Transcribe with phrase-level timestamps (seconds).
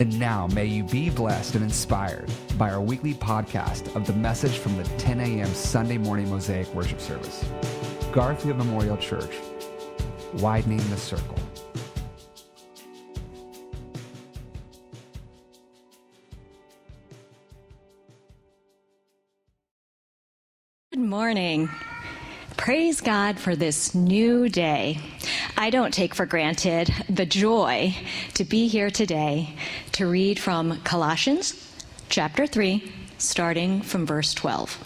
[0.00, 4.56] And now, may you be blessed and inspired by our weekly podcast of the message
[4.56, 5.46] from the 10 a.m.
[5.48, 7.44] Sunday morning Mosaic worship service.
[8.10, 9.36] Garfield Memorial Church,
[10.38, 11.36] widening the circle.
[20.92, 21.68] Good morning.
[22.56, 24.98] Praise God for this new day.
[25.60, 27.94] I don't take for granted the joy
[28.32, 29.56] to be here today
[29.92, 31.52] to read from Colossians
[32.08, 34.82] chapter 3, starting from verse 12.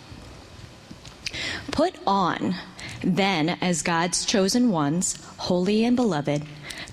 [1.71, 2.57] Put on,
[3.05, 6.43] then, as God's chosen ones, holy and beloved,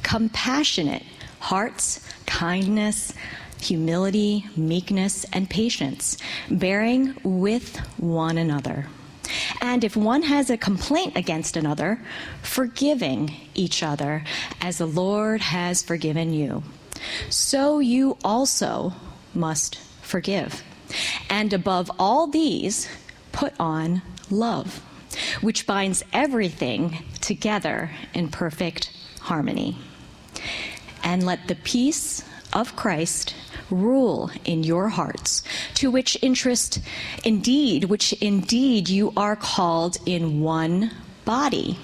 [0.04, 1.04] compassionate
[1.40, 3.16] hearts, kindness,
[3.60, 6.20] humility, meekness, and patience,
[6.52, 8.86] bearing with one another
[9.62, 12.02] and if one has a complaint against another,
[12.42, 14.24] forgiving each other
[14.60, 16.64] as the Lord has forgiven you.
[17.30, 18.94] So you also
[19.34, 20.64] must forgive.
[21.30, 22.90] And above all these,
[23.32, 24.82] put on love,
[25.42, 29.78] which binds everything together in perfect harmony.
[31.04, 33.36] And let the peace of Christ
[33.72, 35.44] rule in your hearts,
[35.76, 36.80] to which interest
[37.24, 40.92] indeed, which indeed you are called in one
[41.26, 41.78] body,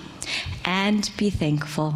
[0.66, 1.95] and be thankful.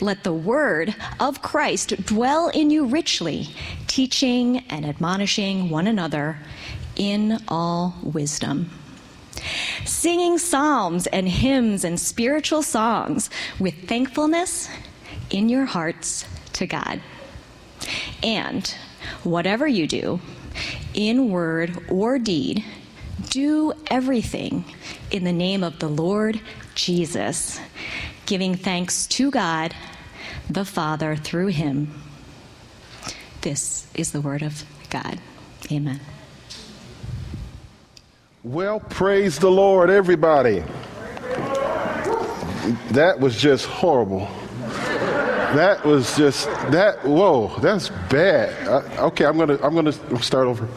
[0.00, 3.48] Let the word of Christ dwell in you richly,
[3.86, 6.38] teaching and admonishing one another
[6.96, 8.70] in all wisdom.
[9.84, 14.68] Singing psalms and hymns and spiritual songs with thankfulness
[15.30, 17.00] in your hearts to God.
[18.22, 18.66] And
[19.24, 20.20] whatever you do,
[20.94, 22.64] in word or deed,
[23.28, 24.64] do everything
[25.10, 26.40] in the name of the Lord
[26.74, 27.60] Jesus,
[28.26, 29.74] giving thanks to God
[30.48, 31.94] the Father through him.
[33.42, 35.18] This is the word of God.
[35.70, 36.00] Amen.
[38.42, 40.64] Well, praise the Lord, everybody.
[42.90, 44.28] That was just horrible.
[45.54, 47.04] That was just that.
[47.04, 48.68] Whoa, that's bad.
[48.98, 50.68] Okay, I'm gonna I'm gonna start over.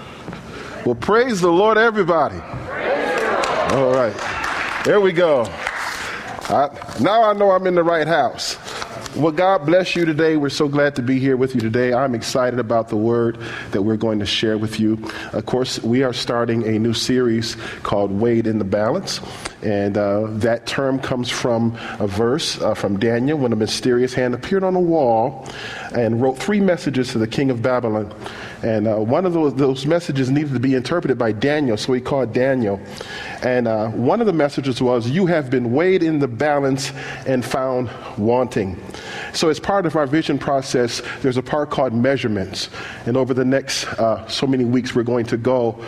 [0.83, 2.39] Well, praise the Lord, everybody.
[3.75, 5.43] All right, there we go.
[6.49, 6.69] I,
[6.99, 8.57] now I know I'm in the right house.
[9.15, 10.37] Well, God bless you today.
[10.37, 11.93] We're so glad to be here with you today.
[11.93, 13.37] I'm excited about the word
[13.71, 14.97] that we're going to share with you.
[15.33, 19.19] Of course, we are starting a new series called Weighed in the Balance.
[19.63, 24.33] And uh, that term comes from a verse uh, from Daniel when a mysterious hand
[24.33, 25.47] appeared on a wall
[25.95, 28.13] and wrote three messages to the king of Babylon.
[28.63, 31.99] And uh, one of those, those, messages needed to be interpreted by Daniel, so he
[31.99, 32.79] called Daniel.
[33.41, 36.91] And uh, one of the messages was, You have been weighed in the balance
[37.27, 38.81] and found wanting.
[39.33, 42.69] So, as part of our vision process, there's a part called measurements.
[43.05, 45.83] And over the next uh, so many weeks, we're going to go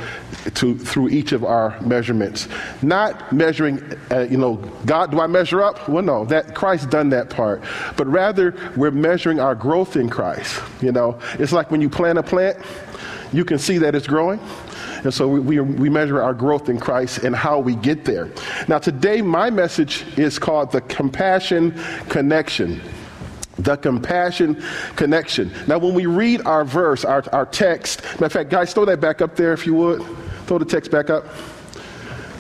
[0.55, 2.49] to, through each of our measurements.
[2.81, 3.81] Not measuring,
[4.11, 4.55] uh, you know,
[4.85, 5.87] God, do I measure up?
[5.87, 7.63] Well, no, that Christ done that part.
[7.95, 10.61] But rather, we're measuring our growth in Christ.
[10.81, 12.57] You know, it's like when you plant a plant,
[13.33, 14.39] you can see that it's growing.
[15.03, 18.31] And so we, we, we, measure our growth in Christ and how we get there.
[18.67, 22.81] Now, today, my message is called the Compassion Connection.
[23.57, 24.61] The compassion
[24.97, 25.53] connection.
[25.65, 28.99] Now, when we read our verse, our, our text, matter of fact, guys, throw that
[28.99, 30.03] back up there if you would.
[30.45, 31.25] Throw the text back up.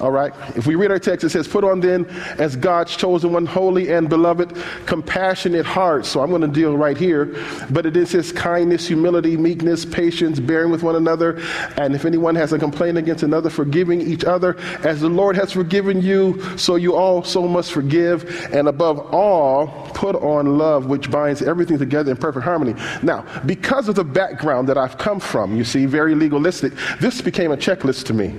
[0.01, 0.33] All right?
[0.55, 2.05] If we read our text, it says, Put on then
[2.37, 6.09] as God's chosen one, holy and beloved, compassionate hearts.
[6.09, 7.35] So I'm going to deal right here.
[7.69, 11.41] But it is his kindness, humility, meekness, patience, bearing with one another.
[11.77, 14.57] And if anyone has a complaint against another, forgiving each other.
[14.83, 18.49] As the Lord has forgiven you, so you also must forgive.
[18.53, 22.75] And above all, put on love, which binds everything together in perfect harmony.
[23.01, 27.51] Now, because of the background that I've come from, you see, very legalistic, this became
[27.51, 28.35] a checklist to me.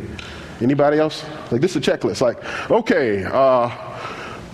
[0.61, 1.25] Anybody else?
[1.51, 2.21] Like this is a checklist.
[2.21, 2.39] Like,
[2.71, 3.69] okay, uh,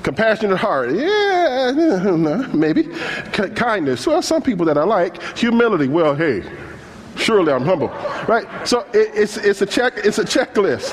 [0.03, 0.93] compassionate heart.
[0.95, 2.85] Yeah, maybe.
[3.33, 4.07] K- kindness.
[4.07, 5.23] Well, some people that I like.
[5.39, 5.89] Humility.
[5.89, 6.43] Well, hey,
[7.17, 7.89] surely I'm humble,
[8.29, 8.47] right?
[8.67, 9.95] So it, it's it's a check.
[9.97, 10.93] It's a checklist.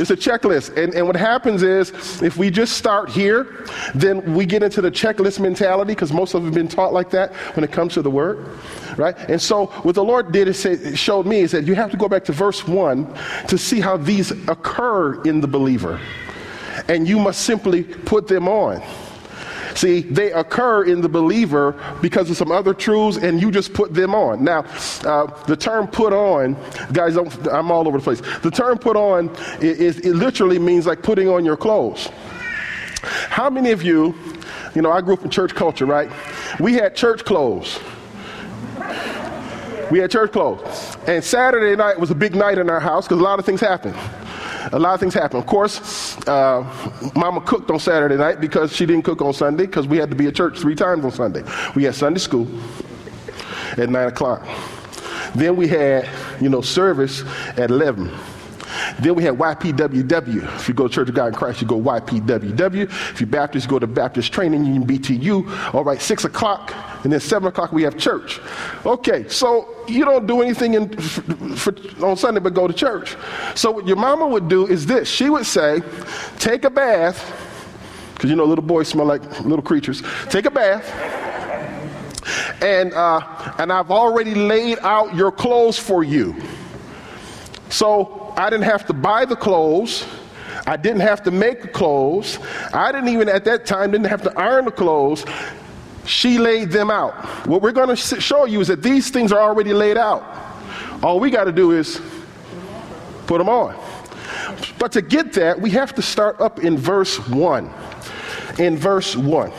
[0.00, 0.76] It's a checklist.
[0.76, 4.90] And and what happens is if we just start here, then we get into the
[4.90, 8.02] checklist mentality because most of them have been taught like that when it comes to
[8.02, 8.46] the word
[8.96, 9.16] right?
[9.30, 11.96] And so what the Lord did is it showed me is that you have to
[11.96, 13.14] go back to verse one
[13.46, 16.00] to see how these occur in the believer.
[16.88, 18.82] and you must simply put them on.
[19.74, 23.94] See, they occur in the believer because of some other truths, and you just put
[23.94, 24.44] them on.
[24.44, 24.64] Now,
[25.04, 26.56] uh, the term put on,
[26.92, 28.20] guys, I'm all over the place.
[28.42, 32.08] The term put on is, it literally means like putting on your clothes.
[33.02, 34.14] How many of you,
[34.74, 36.10] you know, I grew up in church culture, right?
[36.60, 37.78] We had church clothes.
[39.90, 40.96] We had church clothes.
[41.06, 43.60] And Saturday night was a big night in our house because a lot of things
[43.60, 43.96] happened
[44.72, 45.38] a lot of things happen.
[45.38, 49.88] Of course, uh, Mama cooked on Saturday night because she didn't cook on Sunday because
[49.88, 51.42] we had to be at church three times on Sunday.
[51.74, 52.46] We had Sunday school
[53.76, 54.46] at 9 o'clock.
[55.34, 56.08] Then we had,
[56.40, 57.22] you know, service
[57.56, 58.10] at 11.
[59.00, 60.56] Then we had YPWW.
[60.56, 62.84] If you go to Church of God in Christ, you go YPWW.
[62.84, 65.74] If you're Baptist, you go to Baptist Training Union, BTU.
[65.74, 66.72] All right, 6 o'clock,
[67.04, 68.40] and then 7 o'clock we have church.
[68.84, 71.74] Okay, so you don't do anything in, for,
[72.04, 73.16] on Sunday but go to church.
[73.54, 75.08] So what your mama would do is this.
[75.08, 75.80] She would say,
[76.38, 77.34] take a bath,
[78.14, 80.02] because you know little boys smell like little creatures.
[80.28, 80.84] Take a bath.
[82.60, 83.20] And, uh,
[83.58, 86.34] and I've already laid out your clothes for you.
[87.70, 90.04] So I didn't have to buy the clothes.
[90.66, 92.38] I didn't have to make the clothes.
[92.74, 95.24] I didn't even at that time didn't have to iron the clothes.
[96.08, 97.14] She laid them out.
[97.46, 100.24] What we're going to show you is that these things are already laid out.
[101.02, 102.00] All we got to do is
[103.26, 103.78] put them on.
[104.78, 107.70] But to get that, we have to start up in verse 1.
[108.58, 109.52] In verse 1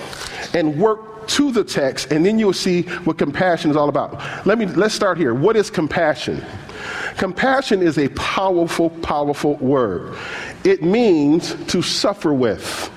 [0.54, 4.46] and work to the text and then you'll see what compassion is all about.
[4.46, 5.34] Let me let's start here.
[5.34, 6.44] What is compassion?
[7.18, 10.18] Compassion is a powerful, powerful word.
[10.64, 12.90] It means to suffer with,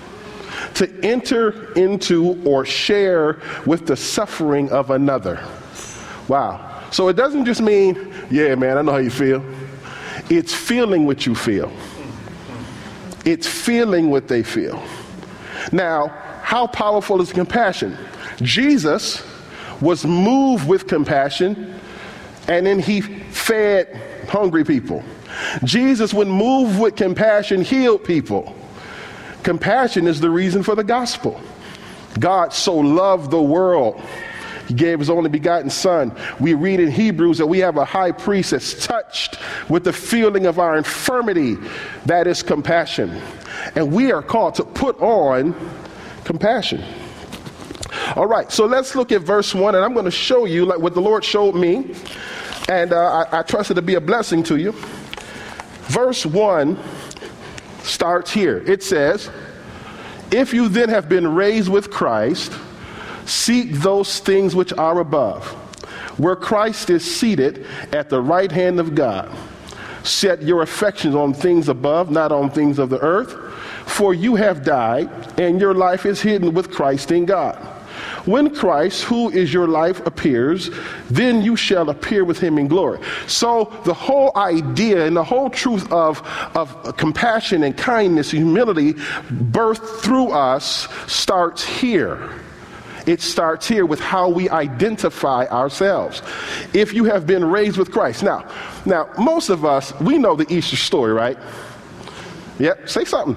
[0.75, 5.45] to enter into or share with the suffering of another.
[6.29, 6.83] Wow.
[6.91, 9.45] So it doesn't just mean, yeah, man, I know how you feel.
[10.31, 11.73] It's feeling what you feel,
[13.25, 14.83] it's feeling what they feel.
[15.71, 16.09] Now,
[16.43, 17.97] how powerful is compassion?
[18.43, 19.25] Jesus
[19.81, 21.79] was moved with compassion
[22.49, 25.03] and then he fed hungry people.
[25.65, 28.55] Jesus, when moved with compassion, healed people.
[29.43, 31.41] Compassion is the reason for the gospel.
[32.19, 34.01] God so loved the world.
[34.69, 36.17] He gave his only begotten son.
[36.39, 40.47] We read in Hebrews that we have a high priest that's touched with the feeling
[40.47, 41.57] of our infirmity.
[42.07, 43.11] That is compassion.
[43.75, 45.55] And we are called to put on
[46.25, 46.85] compassion.
[48.15, 50.79] All right, so let's look at verse 1, and I'm going to show you like
[50.79, 51.95] what the Lord showed me
[52.69, 54.73] and uh, I, I trust it to be a blessing to you.
[55.89, 56.79] Verse 1
[57.85, 58.59] starts here.
[58.67, 59.31] It says,
[60.31, 62.53] If you then have been raised with Christ,
[63.27, 65.47] seek those things which are above,
[66.19, 69.35] where Christ is seated at the right hand of God.
[70.05, 73.33] Set your affections on things above, not on things of the earth,
[73.87, 75.09] for you have died,
[75.39, 77.72] and your life is hidden with Christ in God.
[78.25, 80.71] When Christ, who is your life, appears,
[81.11, 83.01] then you shall appear with him in glory.
[83.27, 86.23] So the whole idea and the whole truth of,
[86.55, 92.31] of compassion and kindness humility birthed through us starts here.
[93.07, 96.23] It starts here with how we identify ourselves.
[96.73, 98.23] If you have been raised with Christ.
[98.23, 98.49] Now,
[98.87, 101.37] now most of us, we know the Easter story, right?
[102.63, 103.37] Yep, say something.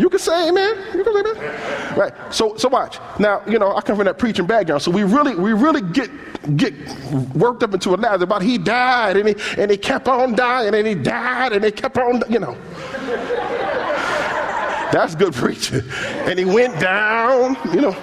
[0.00, 0.76] You can say amen.
[0.92, 1.96] You can say amen.
[1.96, 2.12] Right.
[2.34, 2.98] So so watch.
[3.20, 4.82] Now, you know, I come from that preaching background.
[4.82, 6.10] So we really we really get
[6.56, 6.74] get
[7.36, 10.74] worked up into a lather about he died and he and he kept on dying
[10.74, 12.56] and he died and he kept on you know.
[14.90, 15.82] That's good preaching.
[16.26, 17.96] And he went down, you know,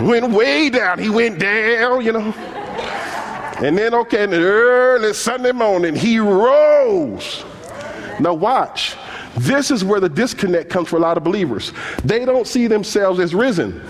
[0.00, 0.98] went way down.
[0.98, 2.34] He went down, you know.
[3.62, 7.44] And then, okay, in the early Sunday morning, he rose.
[8.18, 8.96] Now, watch.
[9.36, 11.72] This is where the disconnect comes for a lot of believers.
[12.04, 13.82] They don't see themselves as risen.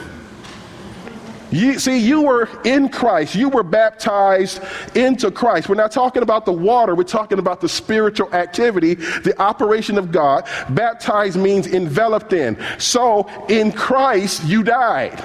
[1.51, 3.37] You, see, you were in Christ.
[3.37, 4.61] You were baptized
[4.97, 5.69] into Christ.
[5.69, 6.97] We're not talking about the water.
[6.97, 10.49] We're talking about the spiritual activity, the operation of God.
[10.71, 12.59] Baptized means enveloped in.
[12.79, 15.21] So, in Christ, you died.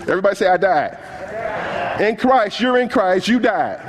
[0.00, 2.00] Everybody say, I died.
[2.00, 3.86] In Christ, you're in Christ, you died.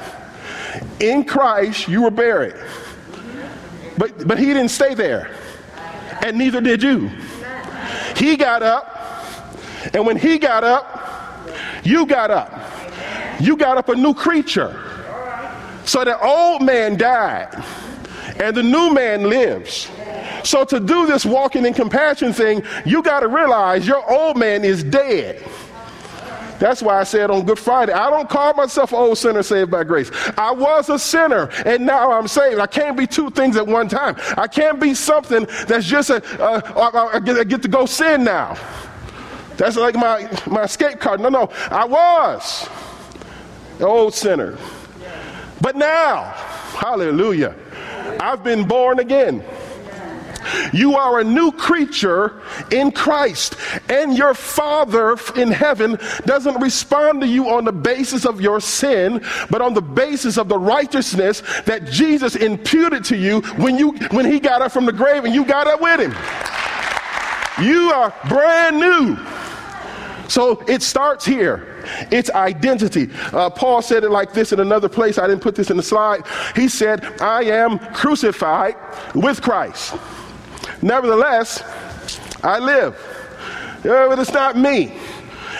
[0.99, 2.55] In Christ, you were buried.
[3.97, 5.33] But, but he didn't stay there
[6.23, 7.11] and neither did you.
[8.15, 9.57] He got up,
[9.93, 11.49] and when he got up,
[11.83, 12.51] you got up.
[13.39, 14.81] You got up a new creature.
[15.85, 17.63] So the old man died,
[18.39, 19.89] and the new man lives.
[20.43, 24.63] So to do this walking in compassion thing, you got to realize your old man
[24.63, 25.43] is dead.
[26.59, 29.71] That's why I said on Good Friday, I don't call myself an old sinner saved
[29.71, 30.09] by grace.
[30.37, 32.59] I was a sinner and now I'm saved.
[32.59, 34.15] I can't be two things at one time.
[34.37, 38.23] I can't be something that's just a, uh, I, get, I get to go sin
[38.23, 38.57] now.
[39.57, 41.19] That's like my, my escape card.
[41.19, 42.69] No, no, I was
[43.77, 44.57] an old sinner.
[45.61, 46.23] But now,
[46.77, 47.55] hallelujah,
[48.19, 49.43] I've been born again.
[50.73, 53.55] You are a new creature in Christ,
[53.89, 59.23] and your Father in heaven doesn't respond to you on the basis of your sin,
[59.49, 64.25] but on the basis of the righteousness that Jesus imputed to you when you when
[64.25, 66.13] he got up from the grave and you got up with him.
[67.65, 69.17] You are brand new.
[70.27, 71.83] So it starts here.
[72.11, 73.09] It's identity.
[73.31, 75.17] Uh, Paul said it like this in another place.
[75.17, 76.23] I didn't put this in the slide.
[76.55, 78.75] He said, I am crucified
[79.13, 79.95] with Christ.
[80.85, 81.63] Nevertheless,
[82.43, 82.95] I live.
[83.81, 84.93] But it's not me.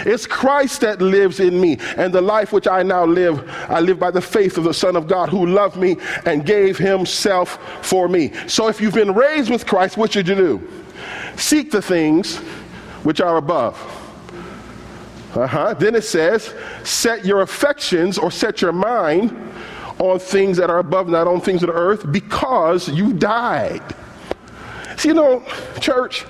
[0.01, 1.79] It's Christ that lives in me.
[1.97, 4.95] And the life which I now live, I live by the faith of the Son
[4.95, 8.33] of God who loved me and gave himself for me.
[8.47, 10.69] So if you've been raised with Christ, what should you do?
[11.37, 12.37] Seek the things
[13.03, 13.75] which are above.
[15.33, 15.73] Uh-huh.
[15.73, 16.53] Then it says,
[16.83, 19.35] set your affections or set your mind
[19.97, 23.81] on things that are above, not on things of the earth, because you died.
[24.97, 25.43] See, you know,
[25.79, 26.25] church,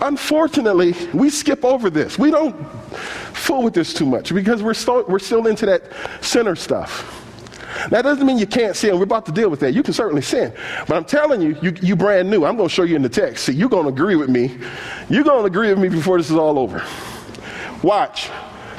[0.00, 2.18] unfortunately, we skip over this.
[2.18, 2.54] We don't
[3.34, 5.84] fool with this too much because we're still, we're still into that
[6.20, 7.20] sinner stuff.
[7.90, 8.96] That doesn't mean you can't sin.
[8.96, 9.74] We're about to deal with that.
[9.74, 10.52] You can certainly sin.
[10.86, 12.44] But I'm telling you, you, you brand new.
[12.44, 13.44] I'm going to show you in the text.
[13.44, 14.56] See, you're going to agree with me.
[15.08, 16.84] You're going to agree with me before this is all over.
[17.82, 18.30] Watch.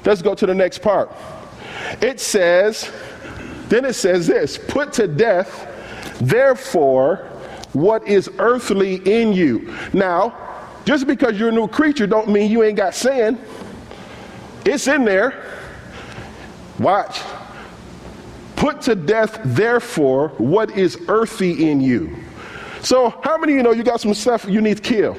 [0.06, 1.12] Let's go to the next part.
[2.02, 2.92] It says,
[3.70, 5.68] then it says this put to death,
[6.20, 7.32] therefore,
[7.76, 9.76] what is earthly in you.
[9.94, 10.36] Now,
[10.86, 13.40] just because you're a new creature don't mean you ain't got sin.
[14.66, 15.44] It's in there.
[16.80, 17.22] Watch.
[18.56, 22.16] Put to death, therefore, what is earthy in you.
[22.82, 25.18] So, how many of you know you got some stuff you need to kill?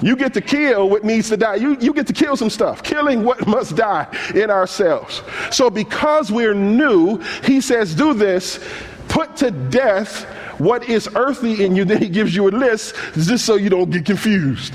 [0.00, 1.56] You get to kill what needs to die.
[1.56, 5.22] You, you get to kill some stuff, killing what must die in ourselves.
[5.50, 8.60] So, because we're new, he says, do this
[9.08, 10.26] put to death
[10.58, 11.84] what is earthly in you.
[11.84, 14.74] Then he gives you a list just so you don't get confused.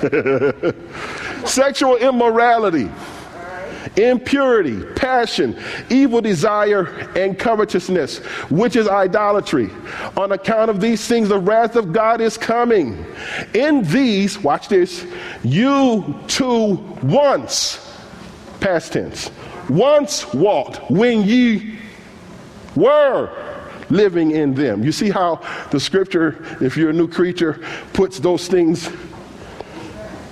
[1.44, 2.90] Sexual immorality,
[3.96, 5.58] impurity, passion,
[5.90, 8.18] evil desire, and covetousness,
[8.50, 9.70] which is idolatry.
[10.16, 13.04] On account of these things, the wrath of God is coming.
[13.54, 15.06] In these, watch this,
[15.42, 17.94] you too once,
[18.60, 19.30] past tense,
[19.68, 21.78] once walked when ye
[22.74, 23.49] were
[23.90, 24.82] living in them.
[24.82, 27.60] You see how the scripture, if you're a new creature,
[27.92, 28.88] puts those things.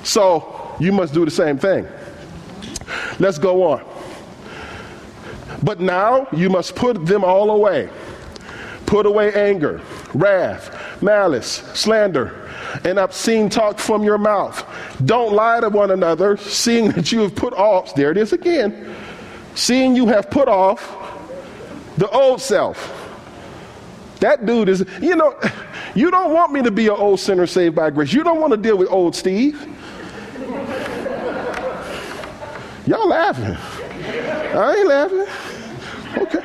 [0.05, 1.87] So you must do the same thing.
[3.19, 3.85] Let's go on.
[5.63, 7.91] But now you must put them all away.
[8.87, 9.83] Put away anger,
[10.15, 12.49] wrath, malice, slander,
[12.85, 14.65] and obscene talk from your mouth.
[15.05, 18.95] Don't lie to one another, seeing that you have put off, there it is again,
[19.55, 20.97] seeing you have put off
[21.99, 22.98] the old self.
[24.21, 25.39] That dude is, you know,
[25.95, 28.13] you don't want me to be an old sinner saved by grace.
[28.13, 29.61] You don't want to deal with old Steve.
[32.87, 33.57] Y'all laughing.
[34.57, 35.27] I ain't laughing.
[36.17, 36.41] Okay.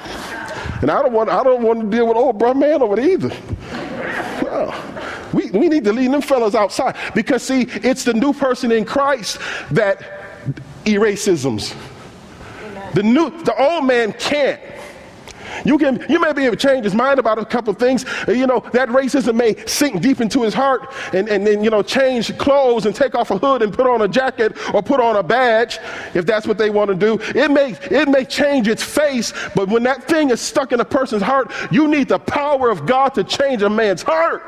[0.82, 3.10] And I don't want I don't want to deal with old brother man over there
[3.10, 3.32] either.
[5.34, 8.86] We, we need to leave them fellas outside because see, it's the new person in
[8.86, 9.40] Christ
[9.72, 10.04] that
[10.86, 11.44] erases
[12.94, 14.62] The new the old man can't.
[15.66, 18.06] You can you may be able to change his mind about a couple things.
[18.28, 21.70] Uh, you know, that racism may sink deep into his heart and, and then, you
[21.70, 25.00] know, change clothes and take off a hood and put on a jacket or put
[25.00, 25.80] on a badge
[26.14, 27.20] if that's what they want to do.
[27.38, 30.86] It may it may change its face, but when that thing is stuck in a
[30.86, 34.44] person's heart, you need the power of God to change a man's heart.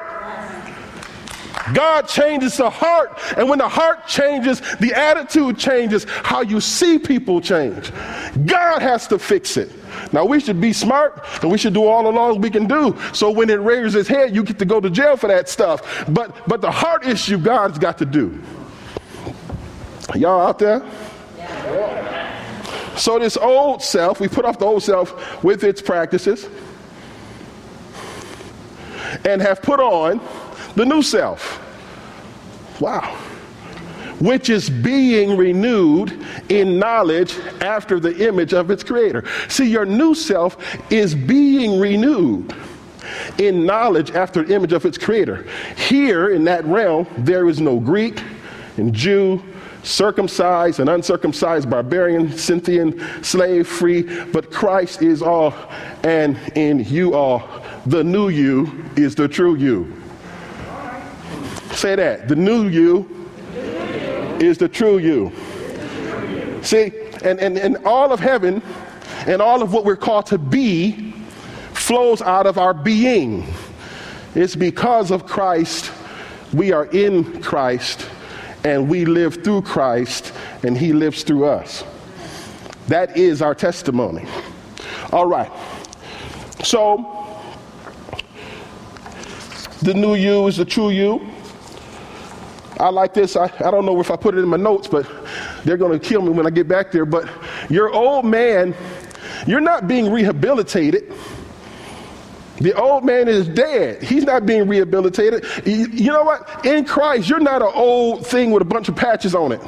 [1.73, 3.19] God changes the heart.
[3.37, 6.05] And when the heart changes, the attitude changes.
[6.05, 7.91] How you see people change.
[8.45, 9.71] God has to fix it.
[10.11, 12.95] Now we should be smart and we should do all the laws we can do.
[13.13, 16.05] So when it raises its head, you get to go to jail for that stuff.
[16.09, 18.41] But but the heart issue God's got to do.
[20.13, 20.83] Y'all out there?
[22.97, 26.47] So this old self, we put off the old self with its practices
[29.25, 30.21] and have put on
[30.75, 31.61] the new self.
[32.79, 33.17] Wow
[34.19, 39.23] which is being renewed in knowledge after the image of its creator.
[39.49, 40.57] See, your new self
[40.91, 42.55] is being renewed
[43.37, 45.45] in knowledge after the image of its creator.
[45.75, 48.21] Here in that realm, there is no Greek,
[48.77, 49.43] and Jew,
[49.83, 55.53] circumcised and uncircumcised, barbarian, Scythian, slave, free, but Christ is all
[56.03, 57.47] and in you all.
[57.85, 59.93] The new you is the true you.
[61.75, 62.29] Say that.
[62.29, 63.29] The new you
[64.39, 65.31] is the true you.
[66.61, 66.91] See,
[67.21, 68.61] and, and, and all of heaven
[69.27, 71.11] and all of what we're called to be
[71.73, 73.45] flows out of our being.
[74.35, 75.91] It's because of Christ,
[76.53, 78.09] we are in Christ,
[78.63, 81.83] and we live through Christ, and He lives through us.
[82.87, 84.25] That is our testimony.
[85.11, 85.51] All right.
[86.63, 87.11] So,
[89.81, 91.34] the new you is the true you.
[92.79, 93.35] I like this.
[93.35, 95.09] I, I don't know if I put it in my notes, but
[95.63, 97.05] they're going to kill me when I get back there.
[97.05, 97.29] But
[97.69, 98.75] your old man,
[99.47, 101.13] you're not being rehabilitated.
[102.57, 104.01] The old man is dead.
[104.01, 105.45] He's not being rehabilitated.
[105.65, 106.65] You know what?
[106.65, 109.61] In Christ, you're not an old thing with a bunch of patches on it.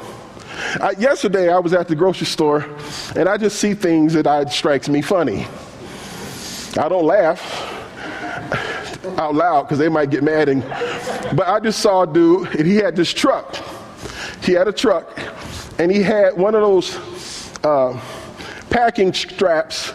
[0.80, 2.66] Uh, yesterday, I was at the grocery store,
[3.14, 5.46] and I just see things that I, strikes me funny.
[6.78, 7.74] I don't laugh
[9.16, 10.48] out loud because they might get mad.
[10.48, 10.62] And,
[11.36, 13.56] but I just saw a dude, and he had this truck.
[14.42, 15.18] He had a truck,
[15.78, 16.96] and he had one of those
[17.64, 18.00] uh,
[18.70, 19.92] packing straps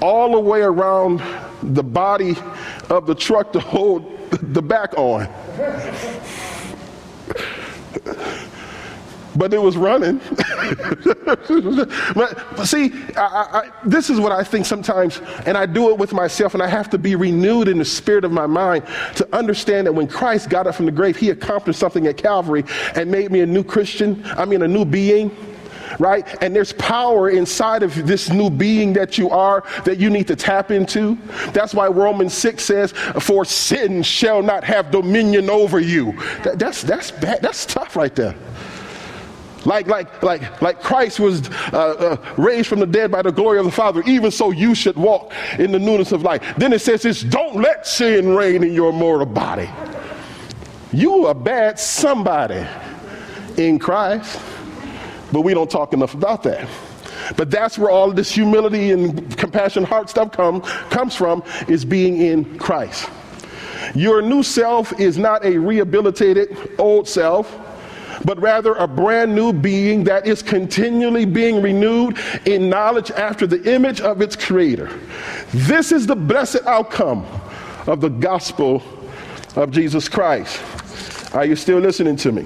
[0.00, 1.22] all the way around
[1.62, 2.36] the body
[2.90, 5.26] of the truck to hold the back on.
[9.38, 10.18] But it was running.
[11.04, 15.98] but, but, see, I, I, this is what I think sometimes, and I do it
[15.98, 18.84] with myself, and I have to be renewed in the spirit of my mind
[19.16, 22.64] to understand that when Christ got up from the grave, he accomplished something at Calvary
[22.96, 25.34] and made me a new Christian, I mean, a new being
[25.98, 26.42] right?
[26.42, 30.36] And there's power inside of this new being that you are that you need to
[30.36, 31.16] tap into.
[31.52, 36.12] That's why Romans 6 says, For sin shall not have dominion over you.
[36.42, 37.40] That, that's, that's bad.
[37.40, 38.34] That's tough right there.
[39.68, 43.58] Like, like, like, like Christ was uh, uh, raised from the dead by the glory
[43.58, 46.42] of the Father, even so you should walk in the newness of life.
[46.56, 49.68] Then it says this don't let sin reign in your mortal body.
[50.90, 52.66] You are bad somebody
[53.58, 54.40] in Christ.
[55.32, 56.66] But we don't talk enough about that.
[57.36, 62.22] But that's where all this humility and compassion heart stuff come, comes from, is being
[62.22, 63.10] in Christ.
[63.94, 67.54] Your new self is not a rehabilitated old self,
[68.24, 73.72] but rather a brand new being that is continually being renewed in knowledge after the
[73.72, 74.90] image of its creator.
[75.52, 77.26] This is the blessed outcome
[77.86, 78.82] of the gospel
[79.56, 80.60] of Jesus Christ.
[81.34, 82.44] Are you still listening to me?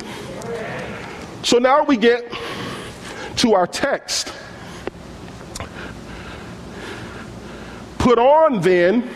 [1.42, 2.30] So now we get
[3.37, 4.32] to our text.
[7.98, 9.08] Put on then,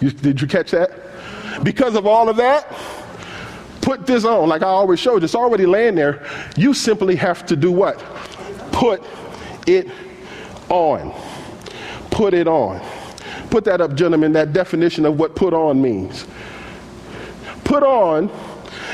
[0.00, 0.90] you, did you catch that?
[1.62, 2.70] Because of all of that,
[3.80, 4.48] put this on.
[4.48, 6.26] Like I always showed, it's already laying there.
[6.56, 7.98] You simply have to do what?
[8.72, 9.02] Put
[9.66, 9.88] it
[10.68, 11.14] on.
[12.10, 12.84] Put it on.
[13.50, 16.26] Put that up, gentlemen, that definition of what put on means.
[17.64, 18.30] Put on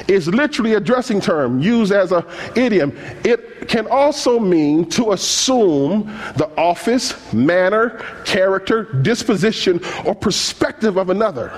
[0.09, 2.25] is literally a dressing term used as an
[2.57, 2.97] idiom.
[3.25, 6.05] It can also mean to assume
[6.37, 11.53] the office, manner, character, disposition, or perspective of another.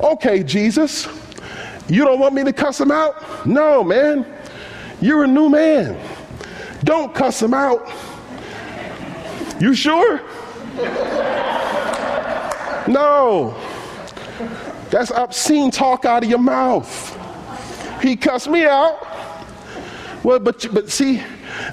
[0.00, 1.06] Okay, Jesus,
[1.88, 3.46] you don't want me to cuss him out?
[3.46, 4.26] No, man.
[5.00, 5.98] You're a new man.
[6.82, 7.90] Don't cuss him out.
[9.60, 10.20] You sure?
[12.88, 13.56] No.
[14.90, 17.10] That's obscene talk out of your mouth.
[18.02, 19.06] He cussed me out.
[20.22, 21.22] Well, but, but see,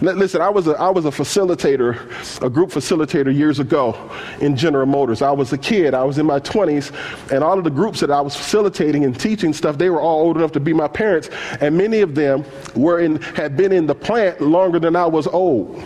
[0.02, 4.86] listen, I was, a, I was a facilitator, a group facilitator years ago in General
[4.86, 5.22] Motors.
[5.22, 6.92] I was a kid, I was in my 20s,
[7.32, 10.22] and all of the groups that I was facilitating and teaching stuff, they were all
[10.22, 12.44] old enough to be my parents, and many of them
[12.76, 15.82] were in, had been in the plant longer than I was old.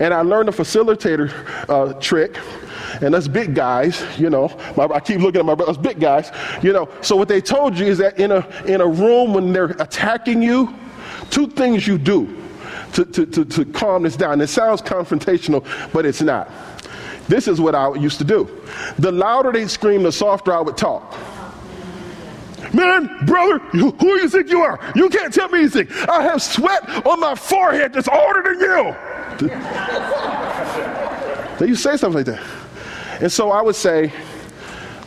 [0.00, 1.30] And I learned a facilitator
[1.68, 2.38] uh, trick
[3.02, 6.30] and us big guys, you know, my, I keep looking at my brothers, big guys,
[6.62, 6.88] you know.
[7.02, 10.40] So what they told you is that in a in a room when they're attacking
[10.42, 10.74] you,
[11.30, 12.45] two things you do
[12.94, 14.40] to, to, to, to calm this down.
[14.40, 16.50] It sounds confrontational, but it's not.
[17.28, 18.48] This is what I used to do.
[18.98, 21.14] The louder they scream, the softer I would talk.
[22.72, 24.78] Man, brother, who do you think you are?
[24.94, 25.88] You can't tell me anything.
[26.08, 28.96] I have sweat on my forehead that's older than you.
[31.58, 32.42] Then you say something like that.
[33.22, 34.12] And so I would say,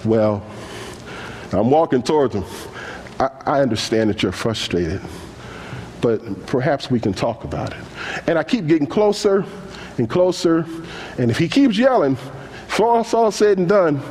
[0.04, 0.44] well,
[1.52, 2.46] I'm walking towards them.
[3.20, 5.02] I, I understand that you're frustrated,
[6.02, 7.84] but perhaps we can talk about it.
[8.28, 9.46] And I keep getting closer
[9.98, 10.66] and closer.
[11.18, 12.18] And if he keeps yelling,
[12.68, 14.02] before it's all said and done,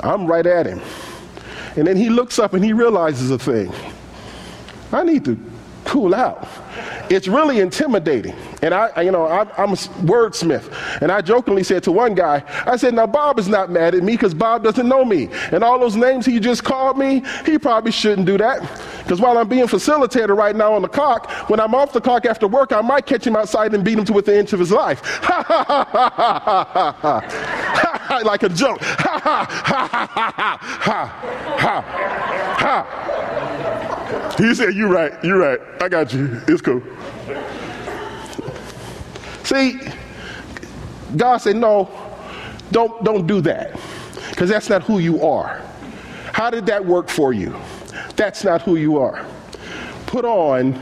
[0.00, 0.80] I'm right at him.
[1.76, 3.72] And then he looks up and he realizes a thing.
[4.92, 5.38] I need to
[5.84, 6.48] cool out.
[7.10, 8.34] It's really intimidating.
[8.62, 10.72] And I, you know, I'm, I'm a wordsmith.
[11.00, 14.02] And I jokingly said to one guy, I said, now Bob is not mad at
[14.02, 15.28] me because Bob doesn't know me.
[15.52, 18.60] And all those names he just called me, he probably shouldn't do that.
[19.02, 22.26] Because while I'm being facilitator right now on the clock, when I'm off the clock
[22.26, 24.58] after work, I might catch him outside and beat him to within an inch of
[24.58, 25.02] his life.
[25.26, 28.20] Ha ha ha ha ha ha ha ha.
[28.24, 28.80] like a joke.
[28.80, 31.06] Ha ha ha ha ha
[31.58, 31.82] ha ha
[32.58, 33.05] ha.
[34.38, 35.60] He said, You're right, you're right.
[35.80, 36.40] I got you.
[36.48, 36.82] It's cool.
[39.44, 39.80] See,
[41.16, 41.90] God said, No,
[42.70, 43.78] don't, don't do that.
[44.30, 45.62] Because that's not who you are.
[46.32, 47.56] How did that work for you?
[48.16, 49.24] That's not who you are.
[50.06, 50.78] Put on,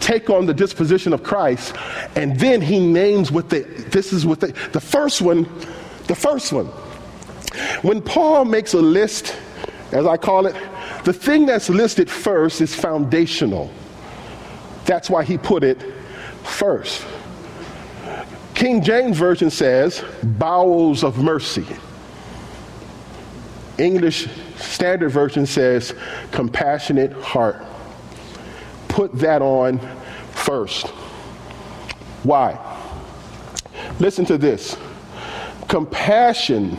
[0.00, 1.74] take on the disposition of Christ,
[2.14, 5.44] and then he names what the, this is what the, the first one,
[6.06, 6.66] the first one.
[7.82, 9.34] When Paul makes a list,
[9.92, 10.54] as I call it,
[11.08, 13.70] the thing that's listed first is foundational.
[14.84, 15.82] That's why he put it
[16.42, 17.02] first.
[18.54, 21.64] King James Version says, bowels of mercy.
[23.78, 25.94] English Standard Version says,
[26.30, 27.64] compassionate heart.
[28.88, 29.78] Put that on
[30.32, 30.88] first.
[32.22, 32.58] Why?
[33.98, 34.76] Listen to this.
[35.68, 36.76] Compassion,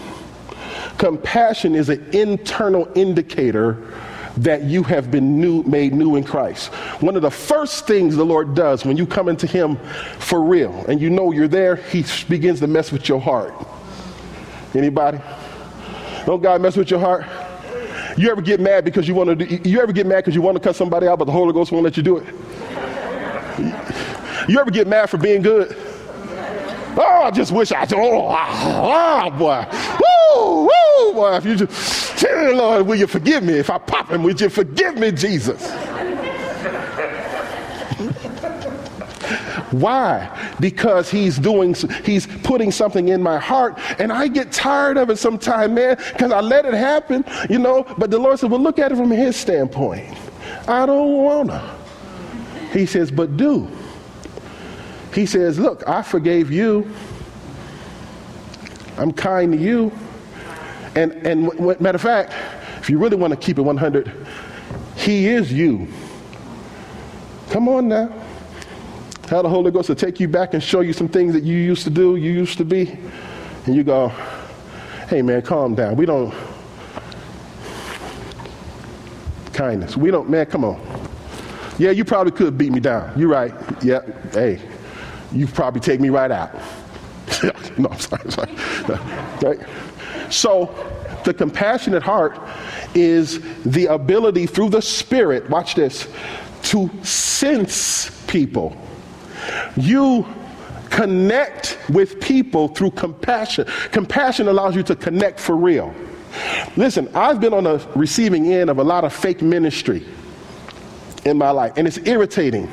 [1.00, 3.92] compassion is an internal indicator
[4.44, 6.74] that you have been new, made new in Christ.
[7.02, 9.78] One of the first things the Lord does when you come into Him
[10.20, 13.54] for real and you know you're there, He begins to mess with your heart.
[14.74, 15.20] Anybody?
[16.26, 17.26] Don't God mess with your heart?
[18.18, 19.70] You ever get mad because you want to?
[19.70, 21.72] You ever get mad because you want to cut somebody out, but the Holy Ghost
[21.72, 22.26] won't let you do it?
[24.48, 25.76] You ever get mad for being good?
[26.98, 27.88] Oh, I just wish I.
[27.94, 29.66] Oh, oh boy.
[30.02, 31.36] Woo, woo, boy.
[31.36, 33.54] If you just the Lord, will you forgive me?
[33.54, 35.72] If I pop him, would you forgive me, Jesus?
[39.72, 40.56] Why?
[40.60, 45.18] Because he's doing, he's putting something in my heart, and I get tired of it
[45.18, 47.86] sometimes, man, because I let it happen, you know.
[47.98, 50.18] But the Lord said, well, look at it from his standpoint.
[50.68, 51.78] I don't wanna.
[52.72, 53.68] He says, but do.
[55.14, 56.90] He says, look, I forgave you.
[58.98, 59.92] I'm kind to you.
[60.96, 62.34] And, and matter of fact,
[62.80, 64.12] if you really want to keep it 100,
[64.96, 65.88] he is you.
[67.50, 68.14] Come on now.
[69.28, 71.58] How the Holy Ghost will take you back and show you some things that you
[71.58, 72.98] used to do, you used to be.
[73.66, 74.08] And you go,
[75.08, 75.96] hey man, calm down.
[75.96, 76.34] We don't,
[79.54, 79.98] kindness.
[79.98, 80.80] We don't, man, come on.
[81.78, 83.18] Yeah, you probably could beat me down.
[83.18, 83.54] You're right.
[83.84, 84.60] Yeah, hey,
[85.32, 86.54] you probably take me right out.
[87.78, 88.54] no, I'm sorry, I'm sorry.
[89.44, 89.60] right?
[90.30, 90.74] So,
[91.26, 92.40] the compassionate heart
[92.96, 96.08] is the ability through the Spirit, watch this,
[96.64, 98.76] to sense people
[99.76, 100.26] you
[100.90, 103.66] connect with people through compassion.
[103.92, 105.94] Compassion allows you to connect for real.
[106.76, 110.06] Listen, I've been on the receiving end of a lot of fake ministry
[111.26, 112.70] in my life, and it's irritating.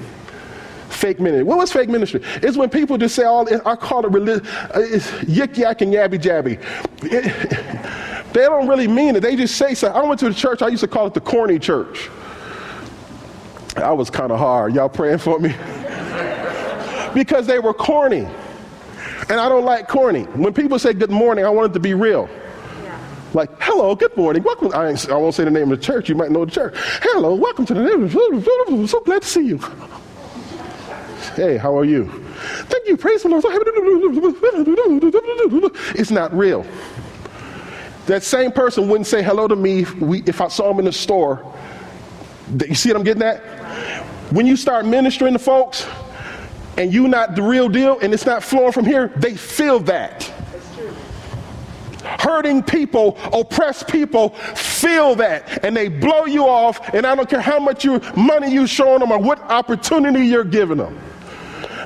[0.88, 1.42] Fake ministry.
[1.42, 2.20] What was fake ministry?
[2.36, 3.46] It's when people just say all.
[3.66, 4.46] I call it religion.
[4.46, 6.62] Uh, it's yik yak and yabby jabby.
[7.02, 9.20] It, they don't really mean it.
[9.20, 9.88] They just say so.
[9.88, 10.62] I went to the church.
[10.62, 12.08] I used to call it the corny church.
[13.76, 14.74] I was kind of hard.
[14.74, 15.50] Y'all praying for me?
[17.14, 18.26] because they were corny.
[19.28, 20.22] And I don't like corny.
[20.22, 22.28] When people say good morning, I want it to be real.
[23.34, 24.72] Like, hello, good morning, welcome.
[24.72, 26.74] I, I, won't say the name of the church, you might know the church.
[27.02, 28.86] Hello, welcome to the name.
[28.86, 29.60] So glad to see you.
[31.34, 32.08] Hey, how are you?
[32.68, 33.44] Thank you, praise the Lord.
[35.94, 36.66] It's not real.
[38.06, 39.84] That same person wouldn't say hello to me
[40.26, 41.52] if I saw him in the store.
[42.66, 43.40] You see what I'm getting at?
[44.32, 45.86] When you start ministering to folks,
[46.76, 50.24] and you're not the real deal and it's not flowing from here, they feel that.
[52.20, 56.94] Hurting people, oppressed people feel that and they blow you off.
[56.94, 60.44] And I don't care how much you, money you're showing them or what opportunity you're
[60.44, 60.98] giving them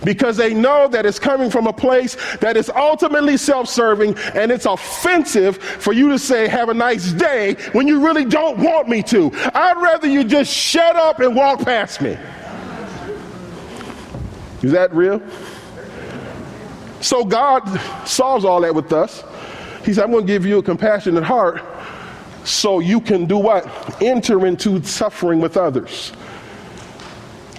[0.04, 4.50] because they know that it's coming from a place that is ultimately self serving and
[4.50, 8.88] it's offensive for you to say, Have a nice day when you really don't want
[8.88, 9.30] me to.
[9.54, 12.16] I'd rather you just shut up and walk past me.
[14.62, 15.22] Is that real?
[17.00, 17.66] So God
[18.06, 19.24] solves all that with us.
[19.84, 21.62] He said, I'm going to give you a compassionate heart
[22.44, 24.02] so you can do what?
[24.02, 26.12] Enter into suffering with others.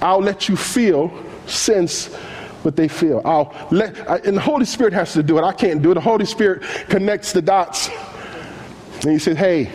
[0.01, 1.11] I'll let you feel,
[1.47, 2.15] sense
[2.63, 3.21] what they feel.
[3.25, 5.43] I'll let, I, and the Holy Spirit has to do it.
[5.43, 5.95] I can't do it.
[5.95, 7.89] The Holy Spirit connects the dots.
[9.01, 9.71] And he said, hey,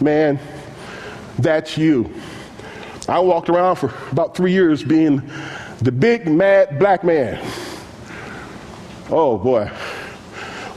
[0.00, 0.38] man,
[1.38, 2.12] that's you.
[3.08, 5.22] I walked around for about three years being
[5.80, 7.44] the big mad black man.
[9.10, 9.70] Oh boy.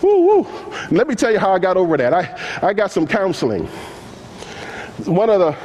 [0.02, 0.48] Woo woo.
[0.92, 2.14] Let me tell you how I got over that.
[2.14, 3.68] I, I got some counseling.
[5.06, 5.56] One of the,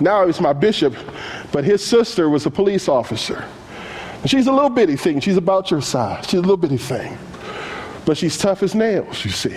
[0.00, 0.94] now he's my bishop,
[1.52, 3.44] but his sister was a police officer.
[4.26, 5.20] She's a little bitty thing.
[5.20, 6.24] She's about your size.
[6.24, 7.18] She's a little bitty thing.
[8.06, 9.56] But she's tough as nails, you see.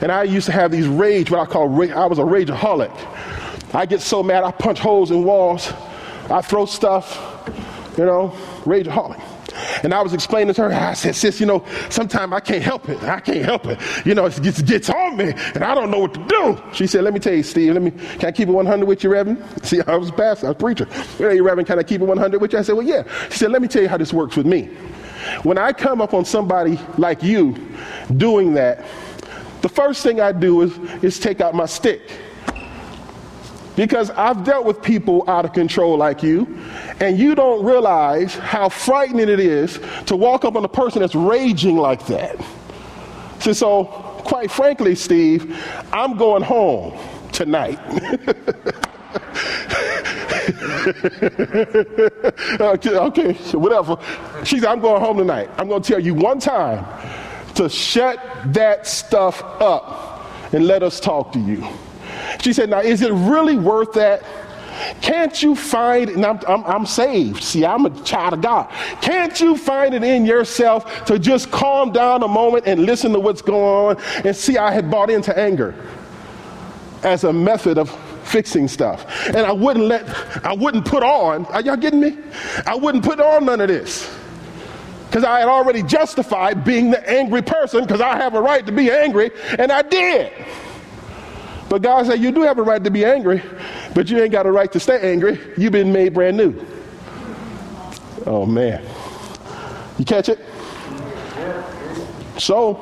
[0.00, 1.90] And I used to have these rage, what I call, rage.
[1.90, 2.94] I was a rageaholic.
[3.74, 5.72] I get so mad, I punch holes in walls,
[6.30, 7.18] I throw stuff,
[7.98, 8.28] you know,
[8.64, 9.22] rageaholic.
[9.82, 12.88] And I was explaining to her, I said, sis, you know, sometimes I can't help
[12.88, 13.02] it.
[13.02, 13.80] I can't help it.
[14.04, 16.60] You know, it gets, gets on me and I don't know what to do.
[16.72, 19.04] She said, let me tell you, Steve, let me, can I keep it 100 with
[19.04, 19.44] you, Reverend?
[19.62, 20.84] See, I was pastor, I was a preacher.
[21.18, 22.58] Hey, Reverend, can I keep it 100 with you?
[22.58, 23.04] I said, well, yeah.
[23.30, 24.70] She said, let me tell you how this works with me.
[25.42, 27.56] When I come up on somebody like you
[28.16, 28.84] doing that,
[29.62, 32.02] the first thing I do is, is take out my stick.
[33.76, 36.58] Because I've dealt with people out of control like you,
[36.98, 41.14] and you don't realize how frightening it is to walk up on a person that's
[41.14, 42.42] raging like that.
[43.38, 45.62] So, so quite frankly, Steve,
[45.92, 46.98] I'm going home
[47.32, 47.78] tonight.
[52.60, 53.98] okay, okay, whatever.
[54.44, 55.50] She said, I'm going home tonight.
[55.58, 56.84] I'm going to tell you one time
[57.54, 58.18] to shut
[58.52, 61.66] that stuff up and let us talk to you.
[62.40, 64.22] She said, Now, is it really worth that?
[65.00, 66.10] Can't you find?
[66.10, 67.42] And I'm, I'm, I'm, saved.
[67.42, 68.70] See, I'm a child of God.
[69.00, 73.20] Can't you find it in yourself to just calm down a moment and listen to
[73.20, 75.74] what's going on and see I had bought into anger
[77.02, 77.90] as a method of
[78.26, 79.06] fixing stuff.
[79.28, 80.08] And I wouldn't let,
[80.44, 82.18] I wouldn't put on, are y'all getting me?
[82.66, 84.12] I wouldn't put on none of this.
[85.06, 88.72] Because I had already justified being the angry person because I have a right to
[88.72, 90.32] be angry, and I did.
[91.68, 93.42] But God said, You do have a right to be angry,
[93.94, 95.40] but you ain't got a right to stay angry.
[95.56, 96.54] You've been made brand new.
[98.24, 98.84] Oh, man.
[99.98, 100.38] You catch it?
[102.38, 102.74] So,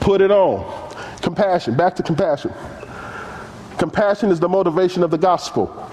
[0.00, 0.92] put it on.
[1.22, 1.76] Compassion.
[1.76, 2.52] Back to compassion.
[3.78, 5.88] Compassion is the motivation of the gospel.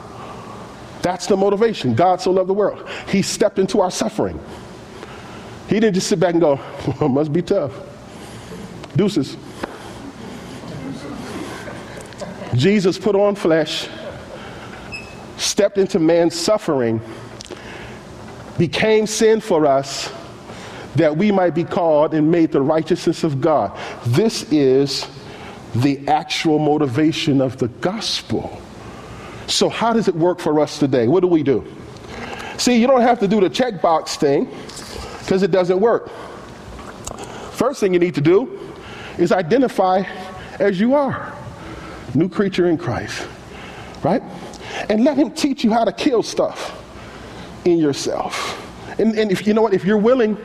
[1.02, 1.94] That's the motivation.
[1.94, 2.90] God so loved the world.
[3.10, 4.40] He stepped into our suffering.
[5.70, 6.60] He didn't just sit back and go,
[7.00, 7.74] well, must be tough.
[8.96, 9.38] Deuces.
[12.56, 13.88] Jesus put on flesh,
[15.38, 17.02] stepped into man's suffering,
[18.58, 20.12] became sin for us
[20.96, 23.78] that we might be called and made the righteousness of God.
[24.08, 25.06] This is
[25.76, 28.62] the actual motivation of the gospel.
[29.48, 31.08] So, how does it work for us today?
[31.08, 31.66] What do we do?
[32.58, 34.46] See, you don't have to do the checkbox thing
[35.20, 36.10] because it doesn't work.
[37.52, 38.74] First thing you need to do
[39.18, 40.04] is identify
[40.60, 41.34] as you are
[42.14, 43.28] new creature in Christ,
[44.04, 44.22] right?
[44.90, 46.82] And let Him teach you how to kill stuff
[47.66, 48.62] in yourself.
[49.00, 50.38] And, and if you know what, if you're willing,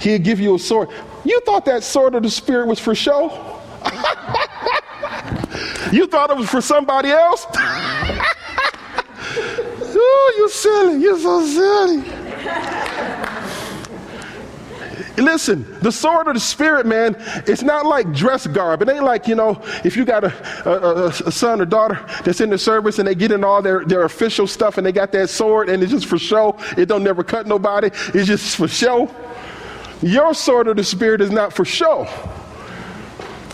[0.00, 0.88] He'll give you a sword.
[1.24, 3.30] You thought that sword of the Spirit was for show?
[5.92, 7.46] you thought it was for somebody else?
[9.94, 11.00] Ooh, you silly.
[11.00, 12.02] You're so silly.
[15.16, 18.80] Listen, the sword of the spirit, man, it's not like dress garb.
[18.80, 22.40] It ain't like, you know, if you got a, a, a, son or daughter that's
[22.40, 25.12] in the service and they get in all their, their official stuff and they got
[25.12, 26.56] that sword and it's just for show.
[26.78, 27.88] It don't never cut nobody.
[28.14, 29.14] It's just for show.
[30.00, 32.08] Your sword of the spirit is not for show.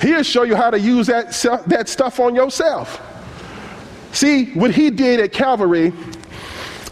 [0.00, 1.32] He'll show you how to use that,
[1.66, 3.02] that stuff on yourself.
[4.12, 5.92] See, what he did at Calvary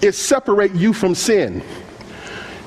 [0.02, 1.62] is separate you from sin.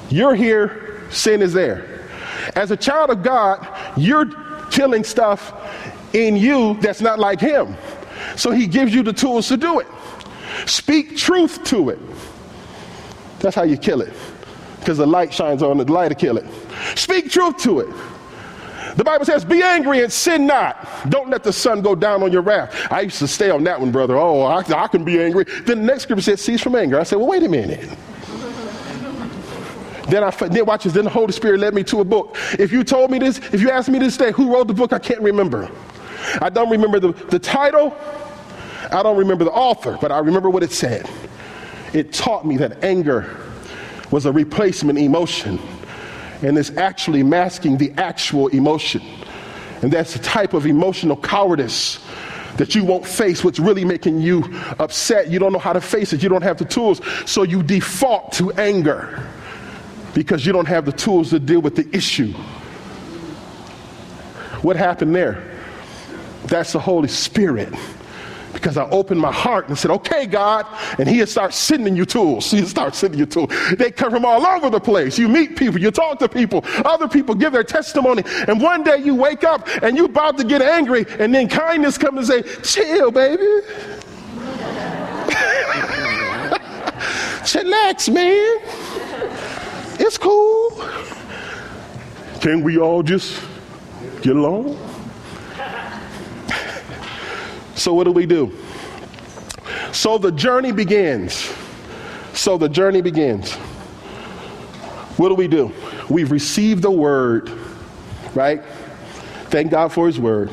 [0.09, 2.07] You're here, sin is there.
[2.55, 3.67] As a child of God,
[3.97, 4.25] you're
[4.71, 5.53] killing stuff
[6.13, 7.75] in you that's not like Him.
[8.35, 9.87] So He gives you the tools to do it.
[10.65, 11.99] Speak truth to it.
[13.39, 14.13] That's how you kill it.
[14.79, 16.45] Because the light shines on the light to kill it.
[16.95, 17.89] Speak truth to it.
[18.95, 20.87] The Bible says, Be angry and sin not.
[21.09, 22.75] Don't let the sun go down on your wrath.
[22.91, 24.17] I used to stay on that one, brother.
[24.17, 25.45] Oh, I, I can be angry.
[25.65, 26.99] Then the next scripture says, Cease from anger.
[26.99, 27.97] I said, Well, wait a minute.
[30.09, 30.93] Then I then watch this.
[30.93, 32.35] Then the Holy Spirit led me to a book.
[32.57, 34.93] If you told me this, if you asked me this day, who wrote the book,
[34.93, 35.69] I can't remember.
[36.41, 37.95] I don't remember the, the title.
[38.91, 41.09] I don't remember the author, but I remember what it said.
[41.93, 43.37] It taught me that anger
[44.11, 45.59] was a replacement emotion
[46.41, 49.01] and is actually masking the actual emotion.
[49.81, 51.99] And that's the type of emotional cowardice
[52.57, 54.43] that you won't face what's really making you
[54.79, 55.29] upset.
[55.29, 56.21] You don't know how to face it.
[56.23, 56.99] You don't have the tools.
[57.25, 59.23] So you default to anger
[60.13, 62.31] because you don't have the tools to deal with the issue.
[64.61, 65.43] What happened there?
[66.45, 67.73] That's the Holy Spirit
[68.53, 70.65] because I opened my heart and said, okay, God.
[70.97, 72.51] And he'll start sending you tools.
[72.59, 73.51] He'll start sending you tools.
[73.77, 75.17] They come from all over the place.
[75.17, 78.23] You meet people, you talk to people, other people give their testimony.
[78.47, 81.97] And one day you wake up and you're about to get angry, and then kindness
[81.97, 83.43] comes and say, chill, baby.
[87.45, 88.88] Chillax, man.
[90.09, 90.71] It's cool.
[92.41, 93.39] Can we all just
[94.23, 94.75] get along?
[97.75, 98.57] So, what do we do?
[99.91, 101.53] So, the journey begins.
[102.33, 103.53] So, the journey begins.
[105.17, 105.71] What do we do?
[106.09, 107.51] We've received the word,
[108.33, 108.63] right?
[109.51, 110.49] Thank God for his word.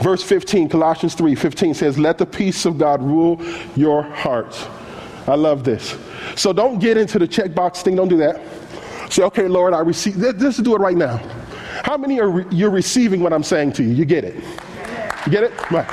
[0.00, 3.38] Verse 15, Colossians 3 15 says, Let the peace of God rule
[3.76, 4.66] your hearts.
[5.26, 5.94] I love this.
[6.36, 7.96] So don't get into the checkbox thing.
[7.96, 8.40] Don't do that.
[9.12, 10.16] Say, okay, Lord, I receive.
[10.16, 11.18] Let's do it right now.
[11.84, 13.90] How many are re- you're receiving what I'm saying to you?
[13.90, 14.42] You get it?
[15.26, 15.52] You get it?
[15.70, 15.86] Right.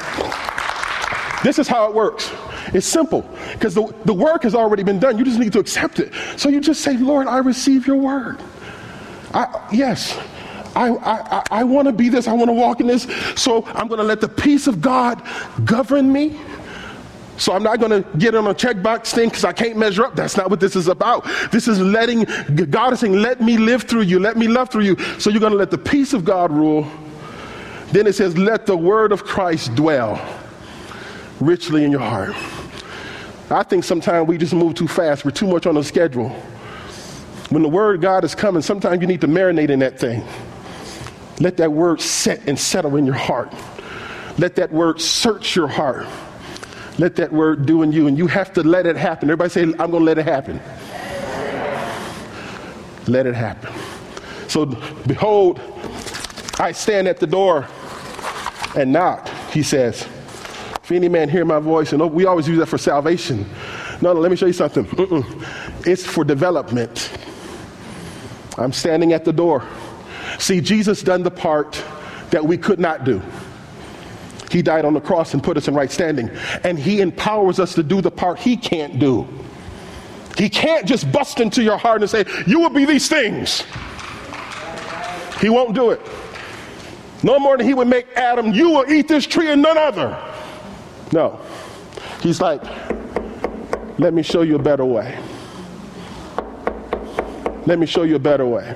[1.43, 2.32] This is how it works.
[2.73, 5.17] It's simple because the, the work has already been done.
[5.17, 6.13] You just need to accept it.
[6.38, 8.39] So you just say, Lord, I receive your word.
[9.34, 10.17] I, yes,
[10.73, 12.25] I, I, I want to be this.
[12.25, 13.03] I want to walk in this.
[13.36, 15.21] So I'm going to let the peace of God
[15.65, 16.39] govern me.
[17.39, 20.13] So I'm not going to get on a checkbox thing because I can't measure up.
[20.13, 21.25] That's not what this is about.
[21.52, 22.25] This is letting,
[22.69, 24.19] God is saying, let me live through you.
[24.19, 24.97] Let me love through you.
[25.19, 26.86] So you're going to let the peace of God rule.
[27.93, 30.21] Then it says, let the word of Christ dwell
[31.39, 32.36] richly in your heart.
[33.49, 35.23] I think sometimes we just move too fast.
[35.23, 36.30] We're too much on the schedule.
[37.49, 40.23] When the word of God is coming, sometimes you need to marinate in that thing.
[41.39, 43.54] Let that word set and settle in your heart.
[44.38, 46.06] Let that word search your heart.
[47.00, 49.30] Let that word do in you, and you have to let it happen.
[49.30, 50.60] Everybody say, I'm going to let it happen.
[53.08, 53.74] Let it happen.
[54.50, 54.66] So,
[55.08, 55.62] behold,
[56.60, 57.66] I stand at the door
[58.76, 60.02] and knock, he says.
[60.84, 63.46] If any man hear my voice, and we always use that for salvation.
[64.02, 64.84] No, no, let me show you something.
[64.86, 65.88] Mm-mm.
[65.88, 67.12] It's for development.
[68.58, 69.64] I'm standing at the door.
[70.38, 71.82] See, Jesus done the part
[72.32, 73.22] that we could not do.
[74.50, 76.30] He died on the cross and put us in right standing.
[76.64, 79.28] And He empowers us to do the part He can't do.
[80.38, 83.64] He can't just bust into your heart and say, You will be these things.
[85.42, 86.02] He won't do it.
[87.24, 90.18] No more than He would make Adam, You will eat this tree and none other.
[91.12, 91.40] No.
[92.22, 92.64] He's like,
[94.00, 95.20] Let me show you a better way.
[97.66, 98.76] Let me show you a better way.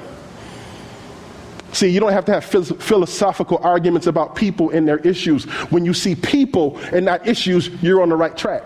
[1.74, 5.46] See, you don't have to have philosophical arguments about people and their issues.
[5.72, 8.64] When you see people and not issues, you're on the right track.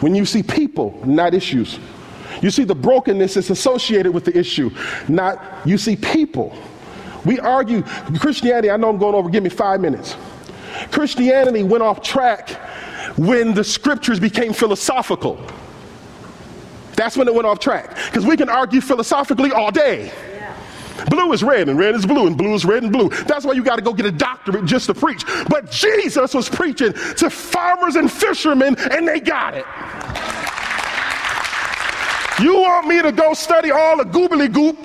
[0.00, 1.78] When you see people, not issues.
[2.42, 4.70] You see the brokenness is associated with the issue,
[5.08, 6.56] not you see people.
[7.24, 7.82] We argue
[8.18, 10.16] Christianity, I know I'm going over, give me five minutes.
[10.90, 12.50] Christianity went off track
[13.16, 15.44] when the scriptures became philosophical.
[16.96, 17.94] That's when it went off track.
[18.06, 20.10] Because we can argue philosophically all day.
[21.08, 23.08] Blue is red and red is blue and blue is red and blue.
[23.08, 25.24] That's why you got to go get a doctorate just to preach.
[25.48, 29.64] But Jesus was preaching to farmers and fishermen and they got it.
[32.42, 34.78] You want me to go study all the goobly goop?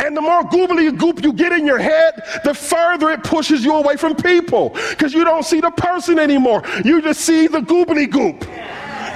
[0.00, 3.74] And the more goobly goop you get in your head, the further it pushes you
[3.74, 6.62] away from people because you don't see the person anymore.
[6.84, 8.46] You just see the goobly goop.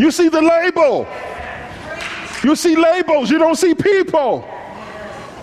[0.01, 1.07] You see the label.
[2.43, 3.31] You see labels.
[3.31, 4.45] You don't see people.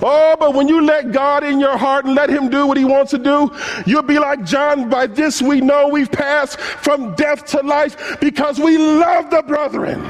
[0.06, 2.84] Oh, but when you let God in your heart and let Him do what He
[2.84, 3.50] wants to do,
[3.86, 4.90] you'll be like John.
[4.90, 10.02] By this we know we've passed from death to life because we love the brethren.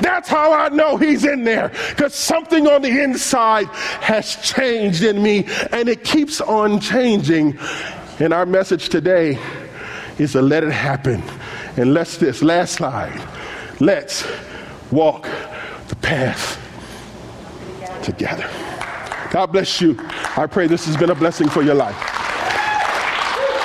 [0.00, 3.68] That's how I know He's in there because something on the inside
[4.00, 7.56] has changed in me and it keeps on changing.
[8.18, 9.38] And our message today
[10.18, 11.22] is to let it happen.
[11.76, 13.26] And let's this last slide.
[13.78, 14.26] Let's
[14.90, 15.28] walk
[15.88, 16.58] the path
[18.02, 18.48] together.
[19.30, 19.96] God bless you.
[20.36, 22.29] I pray this has been a blessing for your life.